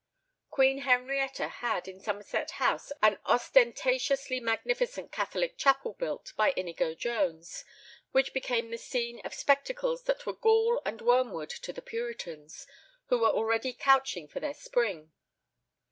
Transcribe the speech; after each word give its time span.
Queen 0.49 0.79
Henrietta 0.79 1.47
had, 1.47 1.87
in 1.87 1.99
Somerset 1.99 2.49
House, 2.57 2.91
an 3.03 3.19
ostentatiously 3.23 4.39
magnificent 4.39 5.11
Catholic 5.11 5.59
chapel 5.59 5.93
built 5.93 6.33
by 6.35 6.53
Inigo 6.57 6.95
Jones, 6.95 7.63
which 8.11 8.33
became 8.33 8.71
the 8.71 8.79
scene 8.79 9.19
of 9.23 9.35
spectacles 9.35 10.05
that 10.05 10.25
were 10.25 10.33
gall 10.33 10.81
and 10.87 11.01
wormwood 11.01 11.51
to 11.51 11.71
the 11.71 11.83
Puritans, 11.83 12.65
who 13.09 13.19
were 13.19 13.29
already 13.29 13.73
couching 13.73 14.27
for 14.27 14.39
their 14.39 14.55
spring. 14.55 15.11